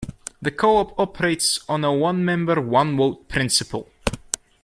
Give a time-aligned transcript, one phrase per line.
[0.41, 3.87] The co-op operates on a one-member, one-vote principle.